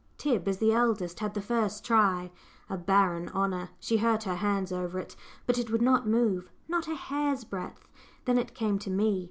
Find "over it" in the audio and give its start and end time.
4.71-5.15